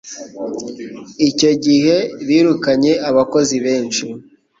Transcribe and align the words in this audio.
Icyo 1.29 1.51
gihe 1.65 1.95
birukanye 2.27 2.91
abakozi 3.09 3.55
benshi. 3.65 4.03